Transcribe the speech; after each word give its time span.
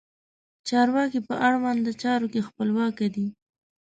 چارواکي 0.67 1.19
په 1.27 1.33
اړونده 1.47 1.91
چارو 2.01 2.27
کې 2.33 2.45
خپلواک 2.47 2.97
دي. 3.15 3.27